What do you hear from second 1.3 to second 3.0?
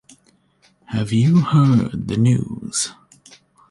heard the news?